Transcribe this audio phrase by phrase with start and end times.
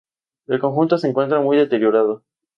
[0.47, 2.23] El conjunto se encuentra muy deteriorado.